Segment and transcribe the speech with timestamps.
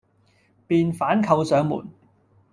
[0.65, 1.87] 便反扣上門，